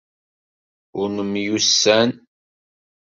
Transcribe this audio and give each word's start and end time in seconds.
Ur 0.99 1.07
nemyussan. 1.17 2.09